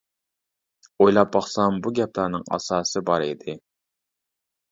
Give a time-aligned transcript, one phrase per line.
[1.03, 3.57] ئويلاپ باقسام بۇ گەپلەرنىڭ ئاساسى بار ئىدى.